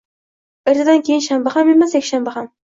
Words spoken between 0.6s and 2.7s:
Ertadan keyin shanba ham emas, yakshanba ham